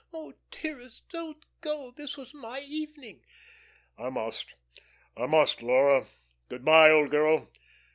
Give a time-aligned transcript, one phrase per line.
[0.11, 1.91] "Oh, dearest, don't go!
[1.95, 3.21] This was my evening."
[3.99, 4.55] "I must,
[5.15, 6.07] I must, Laura.
[6.49, 7.51] Good by, old girl.